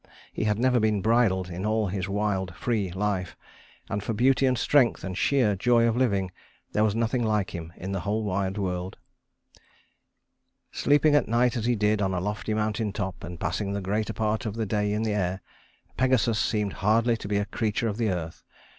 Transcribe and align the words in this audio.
He 0.33 0.45
had 0.45 0.57
never 0.57 0.79
been 0.79 1.03
bridled 1.03 1.51
in 1.51 1.63
all 1.63 1.85
his 1.89 2.09
wild, 2.09 2.55
free 2.55 2.89
life, 2.89 3.37
and 3.87 4.01
for 4.01 4.13
beauty 4.13 4.47
and 4.47 4.57
strength 4.57 5.03
and 5.03 5.15
sheer 5.15 5.55
joy 5.55 5.87
of 5.87 5.95
living 5.95 6.31
there 6.71 6.83
was 6.83 6.95
nothing 6.95 7.23
like 7.23 7.53
him 7.53 7.71
in 7.77 7.91
the 7.91 7.99
whole 7.99 8.23
wide 8.23 8.57
world. 8.57 8.97
"Sleeping 10.71 11.13
at 11.13 11.27
night 11.27 11.55
as 11.55 11.65
he 11.65 11.75
did, 11.75 12.01
on 12.01 12.15
a 12.15 12.19
lofty 12.19 12.55
mountain 12.55 12.91
top, 12.91 13.23
and 13.23 13.39
passing 13.39 13.73
the 13.73 13.79
greater 13.81 14.13
part 14.13 14.47
of 14.47 14.55
the 14.55 14.65
day 14.65 14.91
in 14.91 15.03
the 15.03 15.13
air, 15.13 15.41
Pegasus 15.97 16.39
seemed 16.39 16.73
hardly 16.81 17.15
to 17.17 17.27
be 17.27 17.37
a 17.37 17.45
creature 17.45 17.87
of 17.87 17.97
the 17.97 18.09
earth. 18.09 18.41